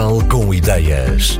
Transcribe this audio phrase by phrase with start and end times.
[0.00, 1.38] Portugal com ideias.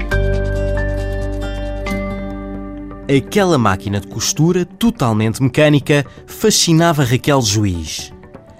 [3.09, 8.13] Aquela máquina de costura, totalmente mecânica, fascinava Raquel Juiz.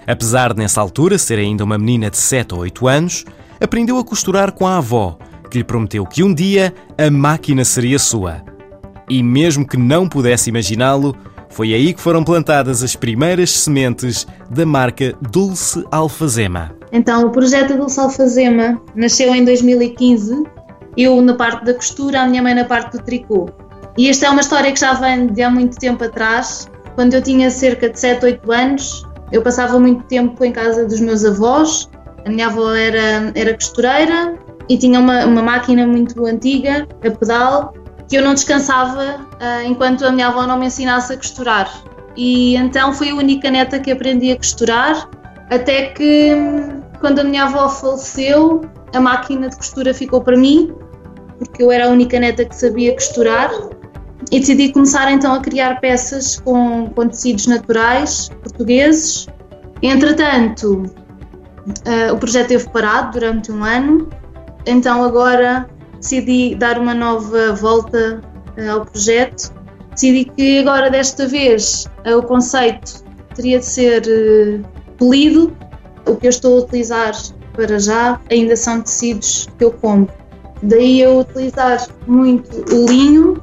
[0.07, 3.25] Apesar de nessa altura ser ainda uma menina de 7 ou 8 anos,
[3.61, 5.19] aprendeu a costurar com a avó,
[5.51, 8.43] que lhe prometeu que um dia a máquina seria sua.
[9.07, 11.15] E mesmo que não pudesse imaginá-lo,
[11.51, 16.73] foi aí que foram plantadas as primeiras sementes da marca Dulce Alfazema.
[16.91, 20.43] Então, o projeto Dulce Alfazema nasceu em 2015,
[20.97, 23.49] eu na parte da costura, a minha mãe na parte do tricô.
[23.97, 26.69] E esta é uma história que já vem de há muito tempo atrás.
[26.95, 30.99] Quando eu tinha cerca de 7, 8 anos, eu passava muito tempo em casa dos
[30.99, 31.89] meus avós.
[32.25, 34.37] A minha avó era, era costureira
[34.69, 37.73] e tinha uma, uma máquina muito antiga, a pedal,
[38.11, 41.71] que eu não descansava uh, enquanto a minha avó não me ensinasse a costurar.
[42.17, 45.09] E então fui a única neta que aprendi a costurar,
[45.49, 46.35] até que
[46.99, 50.75] quando a minha avó faleceu, a máquina de costura ficou para mim,
[51.39, 53.49] porque eu era a única neta que sabia costurar
[54.29, 59.29] e decidi começar então a criar peças com, com tecidos naturais portugueses.
[59.81, 64.09] Entretanto, uh, o projeto esteve parado durante um ano,
[64.65, 65.65] então agora
[66.01, 68.21] decidi dar uma nova volta
[68.57, 69.53] uh, ao projeto.
[69.91, 74.03] Decidi que agora, desta vez, uh, o conceito teria de ser
[74.97, 75.55] polido.
[76.05, 77.13] O que eu estou a utilizar
[77.53, 80.13] para já ainda são tecidos que eu compro.
[80.63, 83.41] Daí eu utilizar muito o linho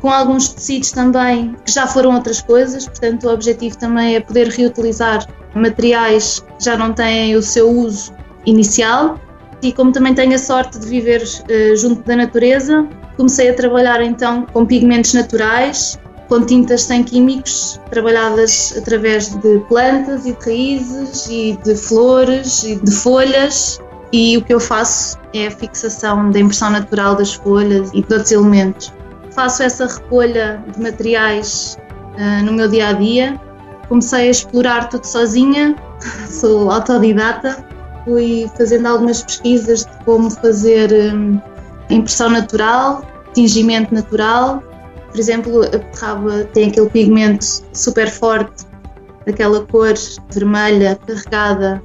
[0.00, 4.48] com alguns tecidos também que já foram outras coisas, portanto, o objetivo também é poder
[4.48, 8.12] reutilizar materiais que já não têm o seu uso
[8.44, 9.18] inicial.
[9.62, 14.02] E como também tenho a sorte de viver uh, junto da natureza, comecei a trabalhar
[14.02, 21.26] então com pigmentos naturais, com tintas sem químicos, trabalhadas através de plantas e de raízes
[21.28, 23.80] e de flores e de folhas.
[24.12, 28.12] E o que eu faço é a fixação da impressão natural das folhas e de
[28.12, 28.92] outros elementos
[29.34, 31.76] faço essa recolha de materiais
[32.14, 33.40] uh, no meu dia a dia.
[33.88, 35.76] Comecei a explorar tudo sozinha,
[36.28, 37.64] sou autodidata,
[38.04, 41.40] fui fazendo algumas pesquisas de como fazer um,
[41.90, 43.02] impressão natural,
[43.34, 44.62] tingimento natural.
[45.10, 48.64] Por exemplo, a beterraba tem aquele pigmento super forte,
[49.26, 49.94] aquela cor
[50.30, 51.82] vermelha carregada.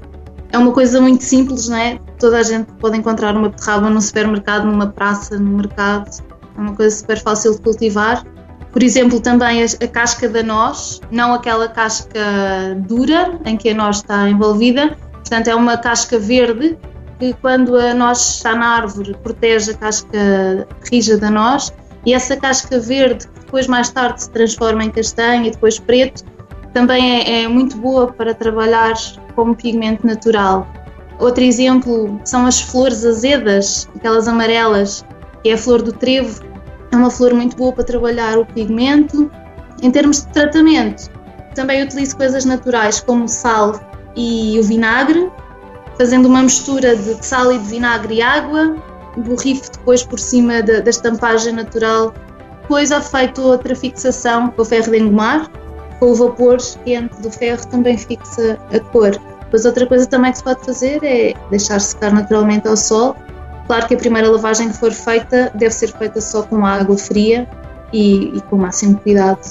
[0.51, 1.99] É uma coisa muito simples, não é?
[2.19, 6.09] Toda a gente pode encontrar uma beterraba num supermercado, numa praça, no mercado
[6.57, 8.25] é uma coisa super fácil de cultivar.
[8.71, 13.97] Por exemplo, também a, casca da noz, não aquela casca dura em que a noz
[13.97, 16.77] está envolvida, portanto, é uma casca verde
[17.19, 21.73] que, quando a noz está na árvore, protege a casca rija da noz
[22.05, 26.23] e essa casca verde, que depois mais tarde se transforma em castanho e depois preto,
[26.73, 28.93] também é, é muito boa para trabalhar
[29.35, 30.65] como pigmento natural.
[31.19, 35.03] Outro exemplo são as flores azedas, aquelas amarelas,
[35.43, 36.41] que é a flor do trevo,
[36.91, 39.29] é uma flor muito boa para trabalhar o pigmento.
[39.81, 41.09] Em termos de tratamento,
[41.53, 43.73] também utilizo coisas naturais como sal
[44.17, 45.31] e o vinagre,
[45.97, 48.75] fazendo uma mistura de sal e de vinagre e água,
[49.17, 52.13] borrifo depois por cima da, da estampagem natural.
[52.63, 55.49] Depois há feito outra fixação com o ferro de engomar,
[55.99, 59.11] com o vapor quente do ferro também fixa a cor.
[59.45, 63.15] Depois outra coisa também que se pode fazer é deixar secar naturalmente ao sol
[63.67, 67.47] Claro que a primeira lavagem que for feita deve ser feita só com água fria
[67.91, 69.41] e, e com o máximo cuidado.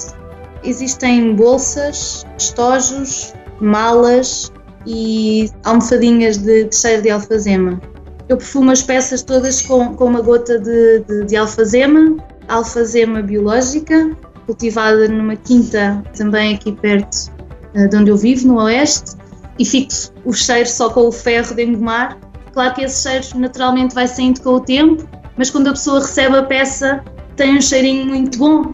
[0.63, 4.51] Existem bolsas, estojos, malas
[4.87, 7.79] e almofadinhas de, de cheiro de alfazema.
[8.27, 12.17] Eu perfumo as peças todas com, com uma gota de, de, de alfazema,
[12.47, 14.09] alfazema biológica,
[14.45, 17.31] cultivada numa quinta também aqui perto
[17.73, 19.17] eh, de onde eu vivo, no oeste,
[19.59, 22.17] e fixo o cheiro só com o ferro de engomar
[22.57, 26.37] Claro que esse cheiro naturalmente vai saindo com o tempo, mas quando a pessoa recebe
[26.37, 27.03] a peça
[27.35, 28.73] tem um cheirinho muito bom.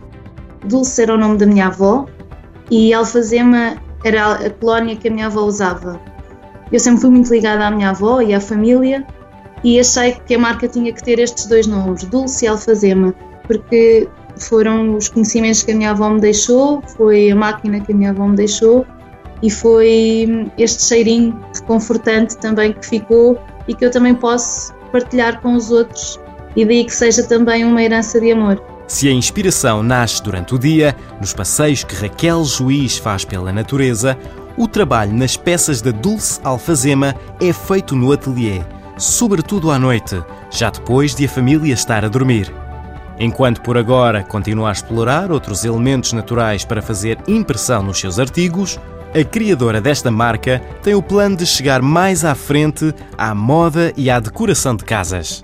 [0.64, 2.06] Dulce era o nome da minha avó
[2.72, 6.00] e alfazema era a colónia que a minha avó usava.
[6.72, 9.06] Eu sempre fui muito ligada à minha avó e à família
[9.64, 13.14] e achei que a marca tinha que ter estes dois nomes, Dulce e Alfazema,
[13.48, 17.96] porque foram os conhecimentos que a minha avó me deixou, foi a máquina que a
[17.96, 18.86] minha avó me deixou
[19.42, 25.54] e foi este cheirinho reconfortante também que ficou e que eu também posso partilhar com
[25.54, 26.20] os outros
[26.56, 28.62] e daí que seja também uma herança de amor.
[28.88, 34.18] Se a inspiração nasce durante o dia, nos passeios que Raquel Juiz faz pela natureza,
[34.58, 38.62] o trabalho nas peças da Dulce Alfazema é feito no ateliê,
[38.98, 40.22] sobretudo à noite,
[40.52, 42.54] já depois de a família estar a dormir.
[43.20, 48.80] Enquanto por agora continua a explorar outros elementos naturais para fazer impressão nos seus artigos,
[49.16, 54.10] a criadora desta marca tem o plano de chegar mais à frente à moda e
[54.10, 55.44] à decoração de casas.